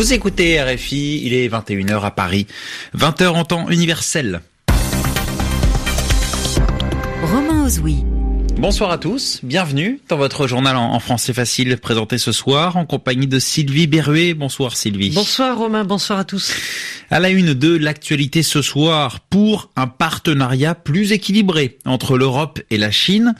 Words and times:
Vous 0.00 0.14
écoutez 0.14 0.58
RFI, 0.58 1.26
il 1.26 1.34
est 1.34 1.46
21h 1.46 2.00
à 2.00 2.10
Paris, 2.10 2.46
20h 2.96 3.26
en 3.26 3.44
temps 3.44 3.68
universel. 3.68 4.40
Romain 7.22 7.66
Ozoui. 7.66 8.02
Bonsoir 8.56 8.92
à 8.92 8.96
tous, 8.96 9.40
bienvenue 9.42 10.00
dans 10.08 10.16
votre 10.16 10.46
journal 10.46 10.78
en 10.78 10.98
français 11.00 11.34
facile 11.34 11.76
présenté 11.76 12.16
ce 12.16 12.32
soir 12.32 12.78
en 12.78 12.86
compagnie 12.86 13.26
de 13.26 13.38
Sylvie 13.38 13.86
Berruet. 13.86 14.32
Bonsoir 14.32 14.74
Sylvie. 14.74 15.10
Bonsoir 15.10 15.58
Romain, 15.58 15.84
bonsoir 15.84 16.18
à 16.18 16.24
tous. 16.24 16.54
À 17.10 17.20
la 17.20 17.28
une 17.28 17.52
de 17.52 17.76
l'actualité 17.76 18.42
ce 18.42 18.62
soir 18.62 19.20
pour 19.28 19.70
un 19.76 19.86
partenariat 19.86 20.74
plus 20.74 21.12
équilibré 21.12 21.76
entre 21.84 22.16
l'Europe 22.16 22.58
et 22.70 22.78
la 22.78 22.90
Chine. 22.90 23.34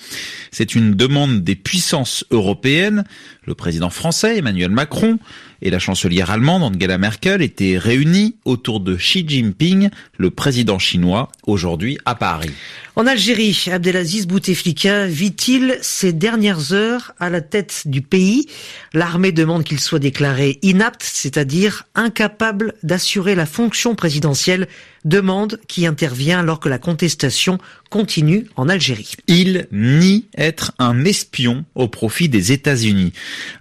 C'est 0.51 0.75
une 0.75 0.95
demande 0.95 1.43
des 1.43 1.55
puissances 1.55 2.27
européennes. 2.31 3.05
Le 3.47 3.55
président 3.55 3.89
français 3.89 4.37
Emmanuel 4.37 4.71
Macron 4.71 5.19
et 5.63 5.71
la 5.71 5.79
chancelière 5.79 6.31
allemande 6.31 6.63
Angela 6.63 6.99
Merkel 6.99 7.43
étaient 7.43 7.79
réunis 7.79 8.37
autour 8.45 8.81
de 8.81 8.97
Xi 8.97 9.25
Jinping, 9.27 9.91
le 10.19 10.31
président 10.31 10.79
chinois, 10.79 11.31
aujourd'hui 11.47 11.99
à 12.05 12.15
Paris. 12.15 12.51
En 12.97 13.07
Algérie, 13.07 13.67
Abdelaziz 13.71 14.27
Bouteflika 14.27 15.07
vit-il 15.07 15.79
ces 15.81 16.13
dernières 16.13 16.73
heures 16.73 17.13
à 17.19 17.31
la 17.31 17.41
tête 17.41 17.83
du 17.87 18.03
pays? 18.03 18.47
L'armée 18.93 19.33
demande 19.33 19.65
qu'il 19.65 19.81
soit 19.81 19.99
déclaré 19.99 20.59
inapte, 20.63 21.03
c'est-à-dire 21.03 21.85
incapable 21.95 22.75
d'assurer 22.83 23.35
la 23.35 23.47
fonction 23.47 23.95
présidentielle 23.95 24.69
demande 25.05 25.61
qui 25.69 25.87
intervient 25.87 26.41
alors 26.41 26.61
que 26.61 26.69
la 26.69 26.79
contestation 26.79 27.59
continue 27.89 28.47
en 28.57 28.69
Algérie. 28.69 29.13
Il 29.27 29.67
nie 29.73 30.27
être 30.37 30.73
un 30.79 31.05
espion 31.05 31.65
au 31.75 31.89
profit 31.89 32.29
des 32.29 32.53
États-Unis. 32.53 33.13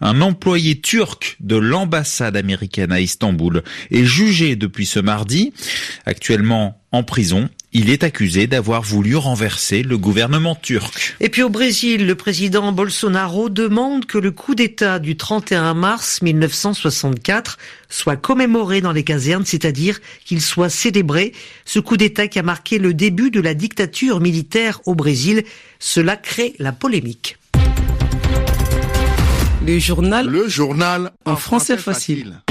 Un 0.02 0.22
employé 0.22 0.80
turc 0.80 1.38
de 1.40 1.56
l'ambassade 1.56 2.38
américaine 2.38 2.92
à 2.92 3.00
Istanbul 3.00 3.64
est 3.92 4.06
jugé 4.06 4.56
depuis 4.56 4.86
ce 4.86 5.00
mardi, 5.00 5.54
actuellement 6.06 6.82
en 6.92 7.04
prison 7.04 7.50
il 7.72 7.90
est 7.90 8.04
accusé 8.04 8.48
d'avoir 8.48 8.82
voulu 8.82 9.16
renverser 9.16 9.84
le 9.84 9.98
gouvernement 9.98 10.56
turc. 10.56 11.16
Et 11.20 11.30
puis 11.30 11.44
au 11.44 11.50
Brésil, 11.50 12.08
le 12.08 12.16
président 12.16 12.72
Bolsonaro 12.72 13.50
demande 13.50 14.06
que 14.06 14.18
le 14.18 14.32
coup 14.32 14.56
d'État 14.56 14.98
du 14.98 15.18
31 15.18 15.76
mars 15.76 16.22
1964 16.22 17.58
soit 17.88 18.16
commémoré 18.16 18.82
dans 18.82 18.92
les 18.92 19.04
casernes, 19.04 19.46
c'est-à-dire 19.46 20.00
qu'il 20.26 20.42
soit 20.42 20.70
célébré. 20.70 21.34
Ce 21.66 21.80
coup 21.80 21.98
d'État 21.98 22.28
qui 22.28 22.40
a 22.40 22.44
marqué 22.44 22.80
le 22.80 22.94
début 22.94 23.30
de 23.30 23.42
la 23.42 23.54
dictature 23.54 24.20
militaire 24.20 24.82
au 24.86 24.96
Brésil, 24.96 25.44
cela 25.80 26.16
crée 26.16 26.56
la 26.58 26.72
polémique. 26.72 27.38
Le 29.66 29.78
journal, 29.78 30.28
le 30.28 30.48
journal 30.48 31.12
en, 31.26 31.36
français, 31.36 31.78
facile. 31.78 32.42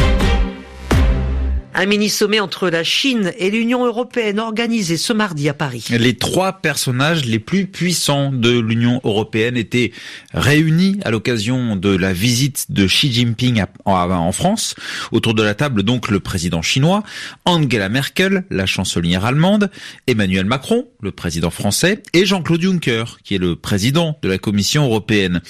Un 1.81 1.87
mini-sommet 1.87 2.41
entre 2.41 2.71
la 2.71 2.83
Chine 2.83 3.33
et 3.39 3.53
l'Union 3.53 3.87
européenne 3.87 4.41
organisé 4.41 4.97
ce 4.97 5.13
mardi 5.13 5.49
à 5.49 5.55
Paris. 5.55 5.85
Les 5.91 6.17
trois 6.17 6.55
personnages 6.55 7.25
les 7.25 7.39
plus 7.39 7.69
puissants 7.69 8.33
de 8.33 8.59
l'Union 8.59 9.01
européenne 9.05 9.57
étaient 9.57 9.93
réunis 10.35 10.99
à 11.05 11.13
l'occasion 11.13 11.77
de 11.77 11.91
la 11.91 12.13
visite 12.13 12.73
de 12.73 12.85
Xi 12.89 13.13
Jinping 13.13 13.63
en 13.85 14.33
France. 14.33 14.75
Autour 15.13 15.35
de 15.35 15.43
la 15.45 15.55
table, 15.55 15.85
donc, 15.85 16.09
le 16.09 16.19
président 16.19 16.63
chinois, 16.63 17.05
Angela 17.45 17.89
Merkel, 17.89 18.43
la 18.51 18.67
chancelière 18.67 19.25
allemande, 19.25 19.71
Emmanuel 20.09 20.47
Macron, 20.47 20.89
le 21.01 21.13
président 21.13 21.51
français, 21.51 22.03
et 22.13 22.27
Jean-Claude 22.27 22.61
Juncker, 22.61 23.05
qui 23.23 23.37
est 23.37 23.39
le 23.39 23.55
président 23.55 24.19
de 24.23 24.29
la 24.29 24.39
Commission 24.39 24.85
européenne. 24.85 25.43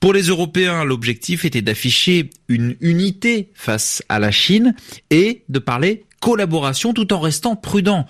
Pour 0.00 0.14
les 0.14 0.22
Européens, 0.22 0.82
l'objectif 0.82 1.44
était 1.44 1.62
d'afficher 1.62 2.30
une 2.48 2.74
unité 2.80 3.50
face 3.54 4.02
à 4.08 4.18
la 4.18 4.32
Chine 4.32 4.74
et 5.10 5.44
de 5.48 5.59
parler 5.60 6.04
collaboration 6.20 6.92
tout 6.92 7.12
en 7.12 7.20
restant 7.20 7.56
prudent. 7.56 8.06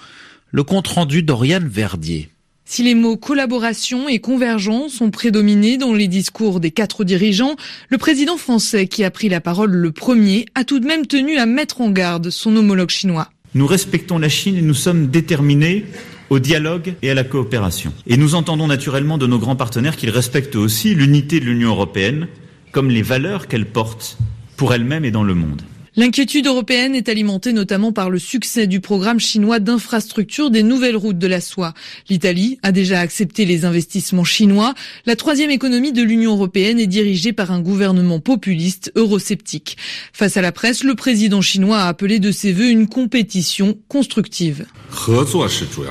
Le 0.51 0.65
compte-rendu 0.65 1.23
d'Oriane 1.23 1.69
Verdier. 1.69 2.29
Si 2.65 2.83
les 2.85 2.95
mots 2.95 3.17
collaboration 3.17 4.09
et 4.09 4.21
convergence 4.21 4.93
sont 4.93 5.11
prédominés 5.11 5.77
dans 5.77 5.93
les 5.93 6.07
discours 6.07 6.61
des 6.61 6.71
quatre 6.71 7.03
dirigeants, 7.03 7.57
le 7.89 7.99
président 7.99 8.37
français 8.37 8.87
qui 8.87 9.03
a 9.03 9.11
pris 9.11 9.29
la 9.29 9.41
parole 9.41 9.73
le 9.73 9.91
premier 9.91 10.47
a 10.55 10.65
tout 10.65 10.79
de 10.79 10.87
même 10.87 11.07
tenu 11.07 11.37
à 11.37 11.47
mettre 11.47 11.81
en 11.81 11.91
garde 11.91 12.31
son 12.31 12.55
homologue 12.55 12.91
chinois. 12.91 13.29
Nous 13.55 13.67
respectons 13.67 14.19
la 14.19 14.29
Chine 14.29 14.57
et 14.57 14.63
nous 14.63 14.75
sommes 14.75 15.09
déterminés 15.09 15.85
au 16.31 16.39
dialogue 16.39 16.95
et 17.03 17.11
à 17.11 17.15
la 17.15 17.25
coopération. 17.25 17.93
Et 18.07 18.17
nous 18.17 18.37
entendons 18.37 18.69
naturellement 18.69 19.19
de 19.19 19.27
nos 19.27 19.41
grands 19.41 19.57
partenaires 19.57 19.97
qu'ils 19.97 20.11
respectent 20.11 20.55
aussi 20.55 20.95
l'unité 20.95 21.41
de 21.41 21.47
l'Union 21.47 21.71
européenne 21.71 22.29
comme 22.71 22.89
les 22.89 23.03
valeurs 23.03 23.49
qu'elle 23.49 23.67
porte 23.67 24.17
pour 24.57 24.73
elle-même 24.73 25.05
et 25.05 25.11
dans 25.11 25.25
le 25.25 25.35
monde. 25.35 25.63
L'inquiétude 26.01 26.47
européenne 26.47 26.95
est 26.95 27.11
alimentée 27.11 27.53
notamment 27.53 27.93
par 27.93 28.09
le 28.09 28.19
succès 28.19 28.67
du 28.67 28.81
programme 28.81 29.21
chinois 29.21 29.59
d'infrastructure 29.59 30.51
des 30.51 30.63
nouvelles 30.63 30.97
routes 30.97 31.19
de 31.19 31.27
la 31.27 31.43
soie. 31.43 31.75
L'Italie 32.09 32.59
a 32.63 32.73
déjà 32.73 33.01
accepté 33.01 33.45
les 33.45 33.67
investissements 33.67 34.25
chinois. 34.25 34.73
La 35.05 35.15
troisième 35.15 35.51
économie 35.51 35.93
de 35.93 36.03
l'Union 36.03 36.33
européenne 36.33 36.81
est 36.81 36.87
dirigée 36.87 37.35
par 37.35 37.51
un 37.51 37.61
gouvernement 37.61 38.19
populiste 38.19 38.91
eurosceptique. 38.97 39.77
Face 40.15 40.39
à 40.39 40.41
la 40.41 40.53
presse, 40.53 40.85
le 40.85 40.95
président 40.95 41.43
chinois 41.43 41.81
a 41.81 41.89
appelé 41.89 42.19
de 42.19 42.33
ses 42.33 42.55
voeux 42.55 42.71
une 42.71 42.89
compétition 42.89 43.77
constructive. 43.89 44.65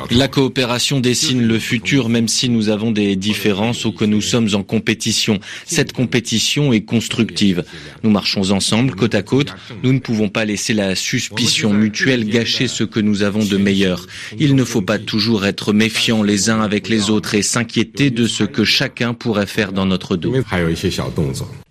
La 0.09 0.27
coopération 0.27 0.99
dessine 0.99 1.45
le 1.45 1.59
futur 1.59 2.09
même 2.09 2.27
si 2.27 2.49
nous 2.49 2.69
avons 2.69 2.89
des 2.89 3.15
différences 3.15 3.85
ou 3.85 3.91
que 3.91 4.05
nous 4.05 4.21
sommes 4.21 4.49
en 4.55 4.63
compétition. 4.63 5.39
Cette 5.67 5.93
compétition 5.93 6.73
est 6.73 6.81
constructive. 6.81 7.63
Nous 8.01 8.09
marchons 8.09 8.49
ensemble, 8.49 8.95
côte 8.95 9.13
à 9.13 9.21
côte. 9.21 9.53
Ne 9.99 10.03
pouvons 10.03 10.29
pas 10.29 10.45
laisser 10.45 10.73
la 10.73 10.95
suspicion 10.95 11.73
mutuelle 11.73 12.25
gâcher 12.25 12.67
ce 12.67 12.85
que 12.85 13.01
nous 13.01 13.21
avons 13.21 13.43
de 13.43 13.57
meilleur. 13.57 14.07
Il 14.39 14.55
ne 14.55 14.63
faut 14.63 14.81
pas 14.81 14.97
toujours 14.97 15.45
être 15.45 15.73
méfiants 15.73 16.23
les 16.23 16.49
uns 16.49 16.61
avec 16.61 16.87
les 16.87 17.09
autres 17.09 17.35
et 17.35 17.41
s'inquiéter 17.41 18.09
de 18.09 18.25
ce 18.25 18.45
que 18.45 18.63
chacun 18.63 19.13
pourrait 19.13 19.45
faire 19.45 19.73
dans 19.73 19.85
notre 19.85 20.15
dos. 20.15 20.33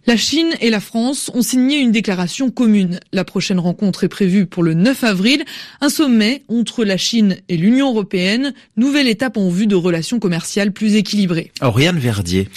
La 0.09 0.17
Chine 0.17 0.55
et 0.63 0.71
la 0.71 0.81
France 0.81 1.31
ont 1.35 1.43
signé 1.43 1.77
une 1.77 1.93
déclaration 1.93 2.51
commune. 2.51 2.99
La 3.13 3.25
prochaine 3.25 3.59
rencontre 3.59 4.05
est 4.05 4.09
prévue 4.09 4.47
pour 4.47 4.63
le 4.63 4.73
9 4.73 5.05
avril, 5.05 5.45
un 5.83 5.91
sommet 5.91 6.45
entre 6.49 6.83
la 6.87 6.97
Chine 6.97 7.37
et 7.51 7.59
l'Union 7.59 7.91
européenne, 7.91 8.55
nouvelle 8.79 9.07
étape 9.07 9.37
en 9.37 9.51
vue 9.51 9.67
de 9.67 9.75
relations 9.75 10.19
commerciales 10.19 10.73
plus 10.73 10.95
équilibrées. 10.95 11.53
Oriane 11.61 11.99
Verdier. 11.99 12.49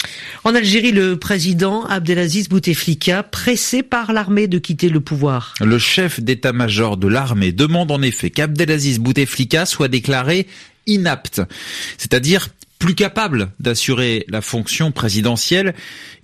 En 0.44 0.54
Algérie, 0.54 0.92
le 0.92 1.18
président 1.18 1.84
Abdelaziz 1.84 2.48
Bouteflika, 2.48 3.22
pressé 3.22 3.82
par 3.82 4.14
l'armée 4.14 4.46
de 4.46 4.56
quitter 4.56 4.88
le 4.88 5.00
pouvoir. 5.00 5.52
Le 5.60 5.78
chef 5.78 6.20
d'état-major 6.20 6.96
de 6.96 7.06
l'armée 7.06 7.52
demande 7.52 7.90
en 7.90 8.00
effet 8.00 8.30
qu'Abdelaziz 8.30 8.98
Bouteflika 8.98 9.66
soit 9.66 9.88
déclaré 9.88 10.46
inapte, 10.86 11.42
c'est-à-dire 11.98 12.48
plus 12.82 12.96
capable 12.96 13.52
d'assurer 13.60 14.24
la 14.28 14.40
fonction 14.40 14.90
présidentielle. 14.90 15.72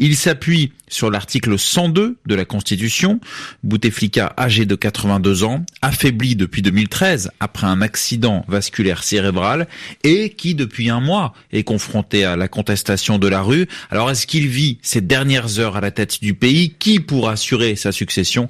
Il 0.01 0.17
s'appuie 0.17 0.73
sur 0.89 1.09
l'article 1.09 1.57
102 1.57 2.17
de 2.27 2.35
la 2.35 2.45
Constitution. 2.45 3.21
Bouteflika, 3.63 4.35
âgé 4.37 4.67
de 4.67 4.75
82 4.75 5.45
ans, 5.45 5.65
affaibli 5.83 6.35
depuis 6.35 6.61
2013 6.61 7.31
après 7.39 7.69
un 7.69 7.81
accident 7.81 8.45
vasculaire 8.49 9.05
cérébral 9.05 9.69
et 10.03 10.31
qui 10.31 10.57
depuis 10.57 10.91
un 10.91 10.99
mois 10.99 11.33
est 11.53 11.63
confronté 11.63 12.25
à 12.25 12.35
la 12.35 12.49
contestation 12.49 13.21
de 13.21 13.29
la 13.29 13.41
rue. 13.41 13.69
Alors 13.93 14.11
est-ce 14.11 14.27
qu'il 14.27 14.49
vit 14.49 14.79
ces 14.83 15.01
dernières 15.01 15.61
heures 15.61 15.77
à 15.77 15.81
la 15.81 15.93
tête 15.93 16.21
du 16.21 16.35
pays? 16.35 16.75
Qui 16.77 16.99
pourra 16.99 17.35
assurer 17.35 17.77
sa 17.77 17.93
succession? 17.93 18.49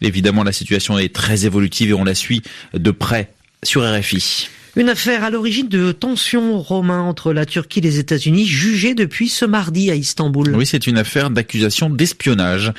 Évidemment, 0.00 0.42
la 0.42 0.52
situation 0.52 0.98
est 0.98 1.14
très 1.14 1.44
évolutive 1.44 1.90
et 1.90 1.94
on 1.94 2.04
la 2.04 2.14
suit 2.14 2.40
de 2.72 2.90
près 2.92 3.30
sur 3.62 3.82
RFI. 3.82 4.48
Une 4.74 4.88
affaire 4.88 5.22
à 5.22 5.28
l'origine 5.28 5.68
de 5.68 5.92
tensions 5.92 6.58
romains 6.58 7.02
entre 7.02 7.34
la 7.34 7.44
Turquie 7.44 7.80
et 7.80 7.82
les 7.82 7.98
États-Unis, 7.98 8.46
jugée 8.46 8.94
depuis 8.94 9.28
ce 9.28 9.44
mardi 9.44 9.90
à 9.90 9.94
Istanbul. 9.94 10.56
Oui, 10.56 10.64
c'est 10.64 10.86
une 10.86 10.96
affaire 10.96 11.28
d'accusation 11.28 11.90
d'espionnage. 11.90 12.72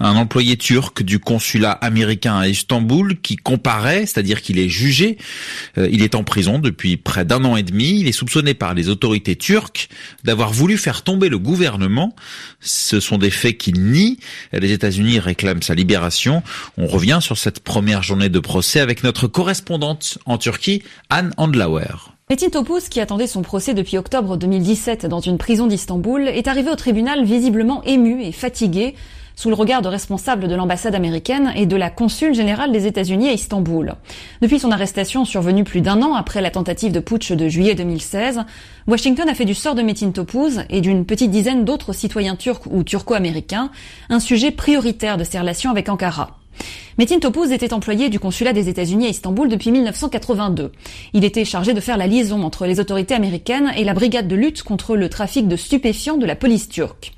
Un 0.00 0.16
employé 0.16 0.56
turc 0.56 1.02
du 1.02 1.18
consulat 1.18 1.72
américain 1.72 2.38
à 2.38 2.48
Istanbul 2.48 3.20
qui 3.20 3.36
comparaît, 3.36 4.06
c'est-à-dire 4.06 4.40
qu'il 4.40 4.58
est 4.58 4.70
jugé. 4.70 5.18
Euh, 5.76 5.86
il 5.92 6.02
est 6.02 6.14
en 6.14 6.24
prison 6.24 6.58
depuis 6.58 6.96
près 6.96 7.26
d'un 7.26 7.44
an 7.44 7.56
et 7.56 7.62
demi. 7.62 8.00
Il 8.00 8.08
est 8.08 8.12
soupçonné 8.12 8.54
par 8.54 8.72
les 8.72 8.88
autorités 8.88 9.36
turques 9.36 9.90
d'avoir 10.24 10.50
voulu 10.50 10.78
faire 10.78 11.02
tomber 11.02 11.28
le 11.28 11.38
gouvernement. 11.38 12.16
Ce 12.60 13.00
sont 13.00 13.18
des 13.18 13.30
faits 13.30 13.58
qu'il 13.58 13.82
nie. 13.82 14.18
Les 14.54 14.72
États-Unis 14.72 15.18
réclament 15.18 15.60
sa 15.60 15.74
libération. 15.74 16.42
On 16.78 16.86
revient 16.86 17.18
sur 17.20 17.36
cette 17.36 17.60
première 17.60 18.02
journée 18.02 18.30
de 18.30 18.38
procès 18.38 18.80
avec 18.80 19.04
notre 19.04 19.26
correspondante 19.26 20.16
en 20.24 20.38
Turquie, 20.38 20.82
Anne 21.10 21.32
Andlauer. 21.36 22.14
Metin 22.30 22.48
Topuz, 22.48 22.88
qui 22.88 23.00
attendait 23.00 23.26
son 23.26 23.42
procès 23.42 23.74
depuis 23.74 23.98
octobre 23.98 24.36
2017 24.36 25.06
dans 25.06 25.20
une 25.20 25.36
prison 25.36 25.66
d'Istanbul, 25.66 26.26
est 26.26 26.48
arrivé 26.48 26.70
au 26.70 26.74
tribunal 26.74 27.24
visiblement 27.24 27.82
ému 27.84 28.22
et 28.22 28.32
fatigué 28.32 28.94
sous 29.36 29.48
le 29.48 29.54
regard 29.54 29.82
de 29.82 29.88
responsables 29.88 30.48
de 30.48 30.54
l'ambassade 30.54 30.94
américaine 30.94 31.52
et 31.56 31.66
de 31.66 31.76
la 31.76 31.90
consul 31.90 32.34
générale 32.34 32.72
des 32.72 32.86
États-Unis 32.86 33.28
à 33.28 33.32
Istanbul. 33.32 33.94
Depuis 34.40 34.58
son 34.58 34.70
arrestation 34.70 35.24
survenue 35.24 35.64
plus 35.64 35.80
d'un 35.80 36.02
an 36.02 36.14
après 36.14 36.40
la 36.40 36.50
tentative 36.50 36.92
de 36.92 37.00
putsch 37.00 37.32
de 37.32 37.48
juillet 37.48 37.74
2016, 37.74 38.42
Washington 38.86 39.28
a 39.28 39.34
fait 39.34 39.44
du 39.44 39.54
sort 39.54 39.74
de 39.74 39.82
Metin 39.82 40.10
Topuz 40.12 40.64
et 40.70 40.80
d'une 40.80 41.04
petite 41.04 41.30
dizaine 41.30 41.64
d'autres 41.64 41.92
citoyens 41.92 42.36
turcs 42.36 42.66
ou 42.70 42.84
turco-américains 42.84 43.70
un 44.08 44.20
sujet 44.20 44.50
prioritaire 44.50 45.18
de 45.18 45.24
ses 45.24 45.38
relations 45.38 45.70
avec 45.70 45.88
Ankara. 45.88 46.38
Metin 46.98 47.18
Topuz 47.18 47.52
était 47.52 47.72
employé 47.72 48.08
du 48.08 48.18
consulat 48.18 48.52
des 48.52 48.68
États-Unis 48.68 49.06
à 49.06 49.08
Istanbul 49.08 49.48
depuis 49.48 49.72
1982. 49.72 50.72
Il 51.12 51.24
était 51.24 51.44
chargé 51.44 51.74
de 51.74 51.80
faire 51.80 51.96
la 51.96 52.06
liaison 52.06 52.42
entre 52.42 52.66
les 52.66 52.80
autorités 52.80 53.14
américaines 53.14 53.72
et 53.76 53.84
la 53.84 53.94
brigade 53.94 54.28
de 54.28 54.36
lutte 54.36 54.62
contre 54.62 54.96
le 54.96 55.08
trafic 55.08 55.48
de 55.48 55.56
stupéfiants 55.56 56.16
de 56.16 56.26
la 56.26 56.36
police 56.36 56.68
turque. 56.68 57.12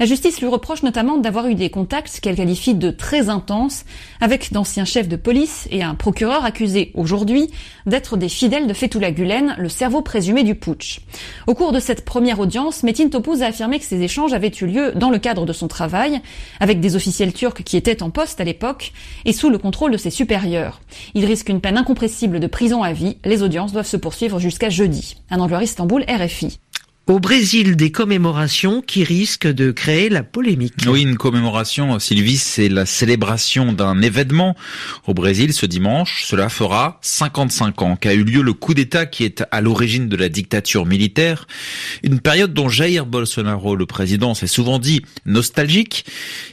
La 0.00 0.06
justice 0.06 0.40
lui 0.40 0.46
reproche 0.46 0.82
notamment 0.82 1.18
d'avoir 1.18 1.46
eu 1.48 1.54
des 1.54 1.68
contacts 1.68 2.20
qu'elle 2.20 2.36
qualifie 2.36 2.72
de 2.72 2.90
très 2.90 3.28
intenses 3.28 3.84
avec 4.22 4.50
d'anciens 4.50 4.86
chefs 4.86 5.08
de 5.08 5.16
police 5.16 5.68
et 5.70 5.82
un 5.82 5.94
procureur 5.94 6.42
accusé 6.46 6.90
aujourd'hui 6.94 7.50
d'être 7.84 8.16
des 8.16 8.30
fidèles 8.30 8.66
de 8.66 8.72
Fethullah 8.72 9.10
Gulen, 9.12 9.54
le 9.58 9.68
cerveau 9.68 10.00
présumé 10.00 10.42
du 10.42 10.54
putsch. 10.54 11.00
Au 11.46 11.52
cours 11.52 11.72
de 11.72 11.80
cette 11.80 12.06
première 12.06 12.40
audience, 12.40 12.82
Metin 12.82 13.10
Topuz 13.10 13.42
a 13.42 13.48
affirmé 13.48 13.78
que 13.78 13.84
ces 13.84 14.00
échanges 14.00 14.32
avaient 14.32 14.50
eu 14.62 14.64
lieu 14.64 14.92
dans 14.92 15.10
le 15.10 15.18
cadre 15.18 15.44
de 15.44 15.52
son 15.52 15.68
travail, 15.68 16.22
avec 16.60 16.80
des 16.80 16.96
officiels 16.96 17.34
turcs 17.34 17.62
qui 17.62 17.76
étaient 17.76 18.02
en 18.02 18.08
poste 18.08 18.40
à 18.40 18.44
l'époque 18.44 18.94
et 19.26 19.34
sous 19.34 19.50
le 19.50 19.58
contrôle 19.58 19.92
de 19.92 19.98
ses 19.98 20.08
supérieurs. 20.08 20.80
Il 21.12 21.26
risque 21.26 21.50
une 21.50 21.60
peine 21.60 21.76
incompressible 21.76 22.40
de 22.40 22.46
prison 22.46 22.82
à 22.82 22.94
vie. 22.94 23.18
Les 23.26 23.42
audiences 23.42 23.74
doivent 23.74 23.86
se 23.86 23.98
poursuivre 23.98 24.38
jusqu'à 24.38 24.70
jeudi. 24.70 25.16
Un 25.28 25.40
Angleur 25.40 25.62
Istanbul, 25.62 26.06
RFI. 26.08 26.58
Au 27.06 27.18
Brésil, 27.18 27.74
des 27.74 27.90
commémorations 27.90 28.82
qui 28.82 29.02
risquent 29.02 29.48
de 29.48 29.72
créer 29.72 30.08
la 30.08 30.22
polémique. 30.22 30.74
Oui, 30.86 31.02
une 31.02 31.16
commémoration, 31.16 31.98
Sylvie, 31.98 32.36
c'est 32.36 32.68
la 32.68 32.86
célébration 32.86 33.72
d'un 33.72 34.00
événement 34.00 34.54
au 35.08 35.14
Brésil 35.14 35.52
ce 35.52 35.66
dimanche. 35.66 36.24
Cela 36.24 36.48
fera 36.48 37.00
55 37.02 37.82
ans 37.82 37.96
qu'a 37.96 38.14
eu 38.14 38.22
lieu 38.22 38.42
le 38.42 38.52
coup 38.52 38.74
d'État 38.74 39.06
qui 39.06 39.24
est 39.24 39.42
à 39.50 39.60
l'origine 39.60 40.08
de 40.08 40.16
la 40.16 40.28
dictature 40.28 40.86
militaire. 40.86 41.48
Une 42.04 42.20
période 42.20 42.54
dont 42.54 42.68
Jair 42.68 43.06
Bolsonaro, 43.06 43.74
le 43.74 43.86
président, 43.86 44.34
s'est 44.34 44.46
souvent 44.46 44.78
dit 44.78 45.02
nostalgique. 45.26 46.04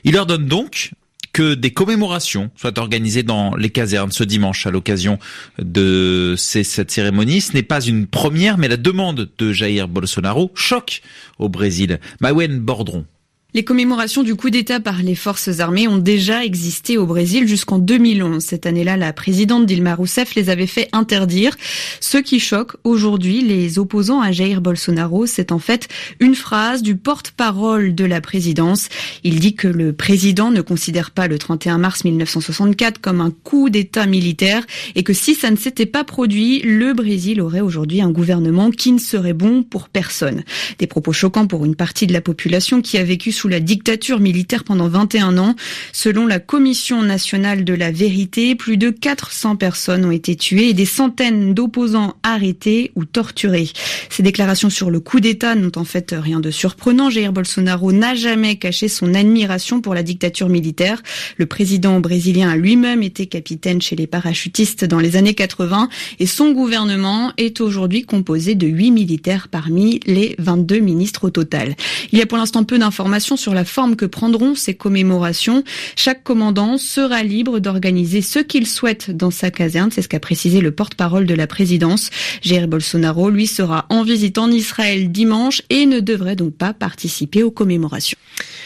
Il 0.06 0.14
leur 0.14 0.26
donne 0.26 0.48
donc 0.48 0.92
que 1.38 1.54
des 1.54 1.70
commémorations 1.70 2.50
soient 2.56 2.80
organisées 2.80 3.22
dans 3.22 3.56
les 3.56 3.70
casernes 3.70 4.12
ce 4.12 4.24
dimanche 4.24 4.66
à 4.66 4.72
l'occasion 4.72 5.20
de 5.60 6.34
cette 6.36 6.90
cérémonie. 6.90 7.42
Ce 7.42 7.54
n'est 7.54 7.62
pas 7.62 7.80
une 7.80 8.08
première, 8.08 8.58
mais 8.58 8.68
la 8.68 8.76
demande 8.76 9.30
de 9.38 9.54
Jair 9.54 9.88
Bolsonaro 9.88 10.50
choque 10.56 11.04
au 11.38 11.48
Brésil. 11.48 12.00
Mawen 12.22 12.58
Bordron. 12.60 13.06
Les 13.54 13.64
commémorations 13.64 14.24
du 14.24 14.36
coup 14.36 14.50
d'État 14.50 14.82
par 14.82 15.02
les 15.02 15.16
forces 15.16 15.62
armées 15.62 15.88
ont 15.88 15.98
déjà 15.98 16.44
existé 16.44 16.98
au 16.98 17.06
Brésil 17.06 17.48
jusqu'en 17.48 17.80
2011. 17.80 18.44
Cette 18.44 18.66
année-là, 18.66 18.98
la 18.98 19.14
présidente 19.14 19.66
Dilma 19.66 19.96
Rousseff 19.96 20.36
les 20.36 20.50
avait 20.50 20.68
fait 20.68 20.90
interdire. 20.92 21.56
Ce 22.02 22.18
qui 22.18 22.42
choque 22.42 22.76
aujourd'hui 22.84 23.42
les 23.42 23.80
opposants 23.80 24.20
à 24.20 24.34
Jair 24.34 24.60
Bolsonaro, 24.60 25.26
c'est 25.28 25.54
en 25.54 25.60
fait 25.60 25.88
une 26.20 26.36
phrase 26.36 26.84
du 26.84 26.98
porte-parole 26.98 27.96
de 27.96 28.04
la 28.04 28.20
présidence. 28.20 28.90
Il 29.24 29.40
dit 29.40 29.56
que 29.56 29.70
le 29.70 29.94
président 29.94 30.52
ne 30.52 30.60
considère 30.60 31.12
pas 31.12 31.30
le 31.30 31.40
31 31.40 31.78
mars 31.78 32.04
1964 32.04 33.00
comme 33.00 33.22
un 33.22 33.32
coup 33.32 33.70
d'État 33.70 34.08
militaire 34.08 34.68
et 34.96 35.04
que 35.04 35.14
si 35.14 35.36
ça 35.36 35.52
ne 35.52 35.56
s'était 35.56 35.86
pas 35.86 36.04
produit, 36.04 36.60
le 36.64 36.94
Brésil 36.94 37.40
aurait 37.40 37.62
aujourd'hui 37.62 38.02
un 38.02 38.12
gouvernement 38.12 38.72
qui 38.72 38.92
ne 38.92 39.00
serait 39.00 39.32
bon 39.32 39.64
pour 39.64 39.88
personne. 39.88 40.44
Des 40.80 40.88
propos 40.88 41.14
choquants 41.14 41.48
pour 41.48 41.64
une 41.64 41.76
partie 41.76 42.08
de 42.08 42.14
la 42.14 42.22
population 42.22 42.82
qui 42.82 42.98
a 42.98 43.04
vécu 43.06 43.32
sous 43.38 43.48
la 43.48 43.60
dictature 43.60 44.20
militaire 44.20 44.64
pendant 44.64 44.88
21 44.88 45.38
ans. 45.38 45.56
Selon 45.94 46.26
la 46.26 46.40
Commission 46.40 47.04
nationale 47.04 47.64
de 47.64 47.74
la 47.76 47.92
vérité, 47.92 48.56
plus 48.56 48.78
de 48.78 48.90
400 48.90 49.58
personnes 49.58 50.06
ont 50.06 50.12
été 50.12 50.36
tuées 50.36 50.70
et 50.70 50.74
des 50.74 50.86
centaines 50.86 51.54
d'opposants 51.54 52.16
arrêtés 52.24 52.92
ou 52.96 53.06
torturés. 53.06 53.70
Ces 54.10 54.24
déclarations 54.24 54.72
sur 54.72 54.90
le 54.90 55.00
coup 55.00 55.20
d'État 55.20 55.54
n'ont 55.54 55.72
en 55.76 55.84
fait 55.84 56.16
rien 56.18 56.40
de 56.40 56.50
surprenant. 56.50 57.12
Jair 57.12 57.32
Bolsonaro 57.32 57.92
n'a 57.92 58.16
jamais 58.16 58.56
caché 58.56 58.88
son 58.88 59.14
admiration 59.14 59.82
pour 59.82 59.94
la 59.94 60.02
dictature 60.02 60.50
militaire. 60.50 61.04
Le 61.38 61.46
président 61.46 62.00
brésilien 62.00 62.50
a 62.50 62.56
lui-même 62.56 63.04
été 63.04 63.28
capitaine 63.28 63.82
chez 63.82 63.96
les 63.96 64.08
parachutistes 64.08 64.84
dans 64.84 65.00
les 65.00 65.16
années 65.16 65.36
80 65.36 65.90
et 66.20 66.26
son 66.26 66.54
gouvernement 66.54 67.34
est 67.38 67.62
aujourd'hui 67.62 68.04
composé 68.04 68.56
de 68.56 68.66
8 68.66 68.90
militaires 68.90 69.48
parmi 69.48 70.00
les 70.08 70.36
22 70.40 70.80
ministres 70.80 71.26
au 71.26 71.30
total. 71.30 71.76
Il 72.12 72.18
y 72.18 72.22
a 72.24 72.26
pour 72.26 72.40
l'instant 72.40 72.64
peu 72.64 72.80
d'informations 72.80 73.27
sur 73.36 73.54
la 73.54 73.66
forme 73.66 73.96
que 73.96 74.06
prendront 74.06 74.56
ces 74.56 74.76
commémorations. 74.76 75.64
Chaque 75.96 76.24
commandant 76.24 76.78
sera 76.78 77.24
libre 77.24 77.60
d'organiser 77.60 78.22
ce 78.22 78.40
qu'il 78.40 78.68
souhaite 78.68 79.12
dans 79.12 79.32
sa 79.32 79.52
caserne. 79.52 79.92
C'est 79.92 80.02
ce 80.02 80.08
qu'a 80.08 80.20
précisé 80.20 80.62
le 80.62 80.72
porte-parole 80.72 81.26
de 81.26 81.34
la 81.34 81.48
présidence. 81.48 82.10
Jair 82.42 82.68
Bolsonaro, 82.68 83.30
lui, 83.30 83.48
sera 83.48 83.86
en 83.90 84.04
visite 84.04 84.38
en 84.38 84.50
Israël 84.50 85.12
dimanche 85.12 85.62
et 85.70 85.86
ne 85.86 86.00
devrait 86.00 86.36
donc 86.36 86.54
pas 86.54 86.74
participer 86.74 87.44
aux 87.44 87.52
commémorations. 87.52 88.18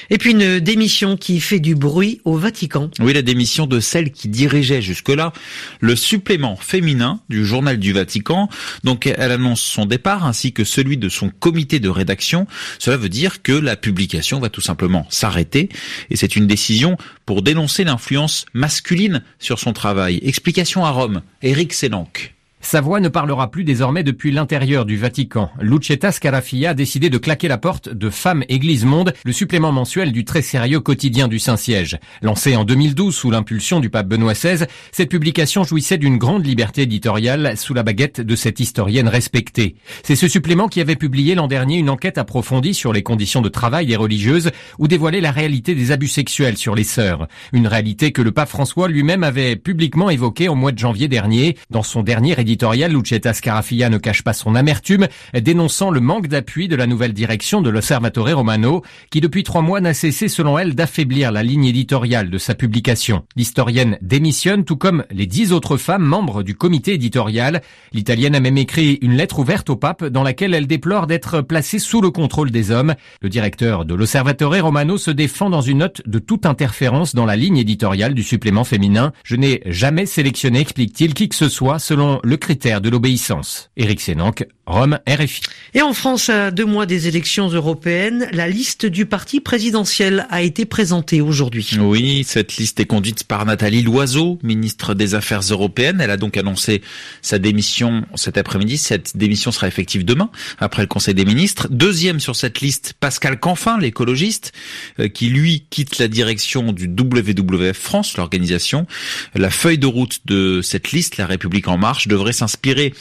Et 0.09 0.17
puis 0.17 0.31
une 0.31 0.59
démission 0.59 1.15
qui 1.15 1.39
fait 1.39 1.59
du 1.59 1.75
bruit 1.75 2.19
au 2.25 2.35
Vatican. 2.35 2.89
Oui, 2.99 3.13
la 3.13 3.21
démission 3.21 3.65
de 3.65 3.79
celle 3.79 4.11
qui 4.11 4.27
dirigeait 4.27 4.81
jusque-là 4.81 5.31
le 5.79 5.95
supplément 5.95 6.57
féminin 6.57 7.21
du 7.29 7.45
journal 7.45 7.77
du 7.77 7.93
Vatican. 7.93 8.49
Donc 8.83 9.07
elle 9.07 9.31
annonce 9.31 9.61
son 9.61 9.85
départ 9.85 10.25
ainsi 10.25 10.51
que 10.51 10.63
celui 10.63 10.97
de 10.97 11.07
son 11.07 11.29
comité 11.29 11.79
de 11.79 11.89
rédaction. 11.89 12.45
Cela 12.79 12.97
veut 12.97 13.09
dire 13.09 13.41
que 13.41 13.53
la 13.53 13.75
publication 13.75 14.39
va 14.39 14.49
tout 14.51 14.61
simplement 14.61 15.05
s'arrêter 15.09 15.69
et 16.09 16.15
c'est 16.15 16.35
une 16.35 16.47
décision 16.47 16.97
pour 17.25 17.41
dénoncer 17.41 17.83
l'influence 17.83 18.45
masculine 18.53 19.23
sur 19.39 19.59
son 19.59 19.73
travail. 19.73 20.19
Explication 20.23 20.85
à 20.85 20.91
Rome, 20.91 21.21
Eric 21.41 21.73
Sénanque. 21.73 22.33
Sa 22.63 22.79
voix 22.79 22.99
ne 22.99 23.09
parlera 23.09 23.49
plus 23.49 23.63
désormais 23.63 24.03
depuis 24.03 24.31
l'intérieur 24.31 24.85
du 24.85 24.95
Vatican. 24.95 25.49
Lucetta 25.59 26.11
Scarafia 26.11 26.69
a 26.69 26.73
décidé 26.75 27.09
de 27.09 27.17
claquer 27.17 27.47
la 27.47 27.57
porte 27.57 27.89
de 27.89 28.09
Femmes 28.11 28.43
Église 28.49 28.85
Monde, 28.85 29.13
le 29.25 29.33
supplément 29.33 29.71
mensuel 29.71 30.11
du 30.11 30.25
très 30.25 30.43
sérieux 30.43 30.79
quotidien 30.79 31.27
du 31.27 31.39
Saint-Siège. 31.39 31.97
Lancé 32.21 32.55
en 32.55 32.63
2012 32.63 33.15
sous 33.15 33.31
l'impulsion 33.31 33.79
du 33.79 33.89
pape 33.89 34.07
Benoît 34.07 34.33
XVI, 34.33 34.65
cette 34.91 35.09
publication 35.09 35.63
jouissait 35.63 35.97
d'une 35.97 36.19
grande 36.19 36.45
liberté 36.45 36.83
éditoriale 36.83 37.57
sous 37.57 37.73
la 37.73 37.81
baguette 37.81 38.21
de 38.21 38.35
cette 38.35 38.59
historienne 38.59 39.07
respectée. 39.07 39.75
C'est 40.03 40.15
ce 40.15 40.27
supplément 40.27 40.67
qui 40.67 40.81
avait 40.81 40.95
publié 40.95 41.33
l'an 41.33 41.47
dernier 41.47 41.77
une 41.77 41.89
enquête 41.89 42.19
approfondie 42.19 42.75
sur 42.75 42.93
les 42.93 43.03
conditions 43.03 43.41
de 43.41 43.49
travail 43.49 43.87
des 43.87 43.95
religieuses 43.95 44.51
ou 44.77 44.87
dévoilé 44.87 45.19
la 45.19 45.31
réalité 45.31 45.73
des 45.73 45.91
abus 45.91 46.07
sexuels 46.07 46.57
sur 46.57 46.75
les 46.75 46.83
sœurs. 46.83 47.27
Une 47.53 47.67
réalité 47.67 48.11
que 48.11 48.21
le 48.21 48.31
pape 48.31 48.49
François 48.49 48.87
lui-même 48.87 49.23
avait 49.23 49.55
publiquement 49.55 50.11
évoquée 50.11 50.47
au 50.47 50.55
mois 50.55 50.71
de 50.71 50.79
janvier 50.79 51.07
dernier 51.07 51.57
dans 51.71 51.83
son 51.83 52.03
dernier 52.03 52.33
éditorial 52.33 52.50
éditorial, 52.51 52.91
Lucetta 52.91 53.33
Scarafia 53.33 53.89
ne 53.89 53.97
cache 53.97 54.23
pas 54.23 54.33
son 54.33 54.55
amertume, 54.55 55.07
dénonçant 55.33 55.89
le 55.89 56.01
manque 56.01 56.27
d'appui 56.27 56.67
de 56.67 56.75
la 56.75 56.85
nouvelle 56.85 57.13
direction 57.13 57.61
de 57.61 57.69
l'Osservatore 57.69 58.33
Romano, 58.33 58.81
qui 59.09 59.21
depuis 59.21 59.43
trois 59.43 59.61
mois 59.61 59.79
n'a 59.79 59.93
cessé, 59.93 60.27
selon 60.27 60.59
elle, 60.59 60.75
d'affaiblir 60.75 61.31
la 61.31 61.43
ligne 61.43 61.63
éditoriale 61.63 62.29
de 62.29 62.37
sa 62.37 62.53
publication. 62.53 63.23
L'historienne 63.37 63.97
démissionne, 64.01 64.65
tout 64.65 64.75
comme 64.75 65.05
les 65.11 65.27
dix 65.27 65.53
autres 65.53 65.77
femmes 65.77 66.03
membres 66.03 66.43
du 66.43 66.53
comité 66.53 66.93
éditorial. 66.93 67.61
L'italienne 67.93 68.35
a 68.35 68.41
même 68.41 68.57
écrit 68.57 68.99
une 69.01 69.15
lettre 69.15 69.39
ouverte 69.39 69.69
au 69.69 69.77
pape 69.77 70.03
dans 70.03 70.23
laquelle 70.23 70.53
elle 70.53 70.67
déplore 70.67 71.07
d'être 71.07 71.39
placée 71.39 71.79
sous 71.79 72.01
le 72.01 72.11
contrôle 72.11 72.51
des 72.51 72.69
hommes. 72.69 72.95
Le 73.21 73.29
directeur 73.29 73.85
de 73.85 73.95
l'Osservatore 73.95 74.61
Romano 74.61 74.97
se 74.97 75.11
défend 75.11 75.49
dans 75.49 75.61
une 75.61 75.77
note 75.77 76.01
de 76.05 76.19
toute 76.19 76.45
interférence 76.45 77.15
dans 77.15 77.25
la 77.25 77.37
ligne 77.37 77.57
éditoriale 77.57 78.13
du 78.13 78.23
supplément 78.23 78.65
féminin. 78.65 79.13
Je 79.23 79.37
n'ai 79.37 79.61
jamais 79.67 80.05
sélectionné, 80.05 80.59
explique-t-il, 80.59 81.13
qui 81.13 81.29
que 81.29 81.35
ce 81.35 81.47
soit 81.47 81.79
selon 81.79 82.19
le 82.25 82.40
critère 82.41 82.81
de 82.81 82.89
l'obéissance. 82.89 83.69
Éric 83.77 84.01
Sénanque, 84.01 84.45
Rome, 84.65 84.99
RFI. 85.07 85.41
Et 85.73 85.81
en 85.81 85.93
France, 85.93 86.29
à 86.29 86.51
deux 86.51 86.65
mois 86.65 86.85
des 86.85 87.07
élections 87.07 87.47
européennes, 87.47 88.27
la 88.31 88.49
liste 88.49 88.85
du 88.85 89.05
parti 89.05 89.39
présidentiel 89.39 90.27
a 90.29 90.41
été 90.41 90.65
présentée 90.65 91.21
aujourd'hui. 91.21 91.69
Oui, 91.79 92.23
cette 92.25 92.57
liste 92.57 92.79
est 92.79 92.85
conduite 92.85 93.23
par 93.23 93.45
Nathalie 93.45 93.83
Loiseau, 93.83 94.39
ministre 94.43 94.93
des 94.93 95.15
Affaires 95.15 95.41
européennes. 95.41 96.01
Elle 96.01 96.11
a 96.11 96.17
donc 96.17 96.35
annoncé 96.35 96.81
sa 97.21 97.39
démission 97.39 98.05
cet 98.15 98.37
après-midi. 98.37 98.77
Cette 98.77 99.15
démission 99.15 99.51
sera 99.51 99.67
effective 99.67 100.03
demain, 100.03 100.29
après 100.59 100.81
le 100.81 100.87
Conseil 100.87 101.13
des 101.13 101.25
ministres. 101.25 101.67
Deuxième 101.69 102.19
sur 102.19 102.35
cette 102.35 102.61
liste, 102.61 102.93
Pascal 102.99 103.39
Canfin, 103.39 103.77
l'écologiste, 103.77 104.51
euh, 104.99 105.07
qui 105.07 105.29
lui 105.29 105.65
quitte 105.69 105.99
la 105.99 106.07
direction 106.07 106.73
du 106.73 106.87
WWF 106.87 107.77
France, 107.77 108.17
l'organisation. 108.17 108.87
La 109.35 109.49
feuille 109.49 109.77
de 109.77 109.87
route 109.87 110.19
de 110.25 110.61
cette 110.61 110.91
liste, 110.91 111.17
La 111.17 111.27
République 111.27 111.67
en 111.67 111.77
marche, 111.77 112.07
devrait 112.07 112.30
s'inspirer 112.33 112.93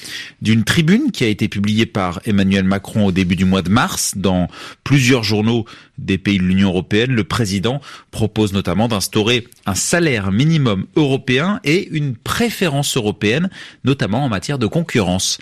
d'une 0.42 0.64
tribune 0.64 1.10
qui 1.12 1.25
a 1.25 1.28
été 1.28 1.49
publiée 1.49 1.87
par 1.87 2.20
Emmanuel 2.25 2.64
Macron 2.64 3.06
au 3.06 3.12
début 3.12 3.37
du 3.37 3.44
mois 3.44 3.62
de 3.62 3.70
mars 3.70 4.14
dans 4.16 4.49
plusieurs 4.84 5.22
journaux 5.22 5.64
des 5.99 6.18
pays 6.18 6.38
de 6.38 6.44
l'Union 6.44 6.68
européenne. 6.68 7.12
Le 7.12 7.25
président 7.25 7.80
propose 8.10 8.52
notamment 8.52 8.88
d'instaurer 8.88 9.46
un 9.66 9.75
salaire 9.75 10.32
minimum 10.32 10.87
européen 10.96 11.60
et 11.64 11.88
une 11.90 12.16
préférence 12.16 12.96
européenne, 12.96 13.50
notamment 13.84 14.25
en 14.25 14.28
matière 14.28 14.58
de 14.58 14.66
concurrence. 14.66 15.38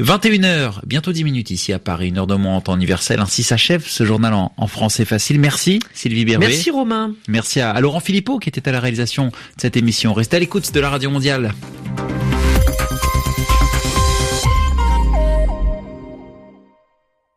21h, 0.00 0.80
bientôt 0.86 1.12
10 1.12 1.24
minutes 1.24 1.50
ici 1.50 1.72
à 1.72 1.78
Paris, 1.78 2.08
une 2.08 2.18
heure 2.18 2.26
de 2.26 2.34
moins 2.34 2.56
en 2.56 2.60
temps 2.60 2.76
universel. 2.76 3.20
Ainsi 3.20 3.42
s'achève 3.42 3.86
ce 3.86 4.04
journal 4.04 4.34
en, 4.34 4.66
français 4.66 5.04
facile. 5.04 5.38
Merci 5.38 5.78
Sylvie 5.92 6.24
Berruet. 6.24 6.48
Merci 6.48 6.70
Romain. 6.70 7.14
Merci 7.28 7.60
à, 7.60 7.70
à 7.70 7.80
Laurent 7.80 8.00
Philippot 8.00 8.38
qui 8.38 8.48
était 8.48 8.68
à 8.68 8.72
la 8.72 8.80
réalisation 8.80 9.26
de 9.28 9.32
cette 9.58 9.76
émission. 9.76 10.12
Restez 10.12 10.36
à 10.36 10.40
l'écoute 10.40 10.72
de 10.72 10.80
la 10.80 10.90
Radio 10.90 11.10
Mondiale. 11.10 11.52